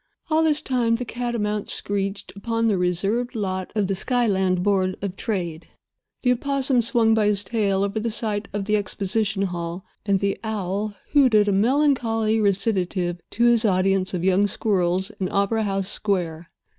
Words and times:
All 0.31 0.41
this 0.41 0.63
time 0.63 0.95
the 0.95 1.05
catamount 1.05 1.69
screeched 1.69 2.33
upon 2.35 2.67
the 2.67 2.77
reserved 2.79 3.35
lot 3.35 3.71
of 3.75 3.85
the 3.85 3.93
Skyland 3.93 4.63
Board 4.63 4.95
of 4.99 5.15
Trade, 5.15 5.67
the 6.23 6.31
opossum 6.31 6.81
swung 6.81 7.13
by 7.13 7.27
his 7.27 7.43
tail 7.43 7.83
over 7.83 7.99
the 7.99 8.09
site 8.09 8.47
of 8.51 8.65
the 8.65 8.75
exposition 8.77 9.43
hall, 9.43 9.85
and 10.07 10.19
the 10.19 10.39
owl 10.43 10.95
hooted 11.11 11.47
a 11.47 11.51
melancholy 11.51 12.41
recitative 12.41 13.19
to 13.29 13.45
his 13.45 13.63
audience 13.63 14.15
of 14.15 14.23
young 14.23 14.47
squirrels 14.47 15.11
in 15.19 15.29
opera 15.31 15.65
house 15.65 15.89
square. 15.89 16.49